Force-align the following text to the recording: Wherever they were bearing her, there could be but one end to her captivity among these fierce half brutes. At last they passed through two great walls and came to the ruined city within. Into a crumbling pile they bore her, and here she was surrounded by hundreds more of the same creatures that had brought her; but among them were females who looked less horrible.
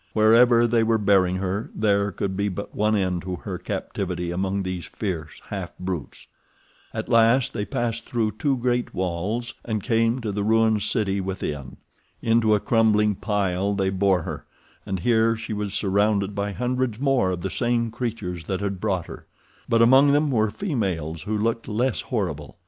Wherever 0.13 0.65
they 0.65 0.81
were 0.81 0.97
bearing 0.97 1.35
her, 1.35 1.69
there 1.75 2.11
could 2.11 2.35
be 2.35 2.49
but 2.49 2.73
one 2.73 2.95
end 2.95 3.21
to 3.21 3.35
her 3.35 3.59
captivity 3.59 4.31
among 4.31 4.63
these 4.63 4.85
fierce 4.87 5.39
half 5.49 5.77
brutes. 5.77 6.25
At 6.91 7.07
last 7.07 7.53
they 7.53 7.65
passed 7.65 8.07
through 8.09 8.31
two 8.39 8.57
great 8.57 8.95
walls 8.95 9.53
and 9.63 9.83
came 9.83 10.19
to 10.21 10.31
the 10.31 10.41
ruined 10.43 10.81
city 10.81 11.21
within. 11.21 11.77
Into 12.19 12.55
a 12.55 12.59
crumbling 12.59 13.13
pile 13.13 13.75
they 13.75 13.91
bore 13.91 14.23
her, 14.23 14.47
and 14.87 15.01
here 15.01 15.35
she 15.37 15.53
was 15.53 15.75
surrounded 15.75 16.33
by 16.33 16.51
hundreds 16.53 16.99
more 16.99 17.29
of 17.29 17.41
the 17.41 17.51
same 17.51 17.91
creatures 17.91 18.45
that 18.45 18.59
had 18.59 18.81
brought 18.81 19.05
her; 19.05 19.27
but 19.69 19.83
among 19.83 20.13
them 20.13 20.31
were 20.31 20.49
females 20.49 21.21
who 21.21 21.37
looked 21.37 21.67
less 21.67 22.01
horrible. 22.01 22.57